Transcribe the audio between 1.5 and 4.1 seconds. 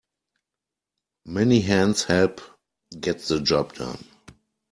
hands help get the job done.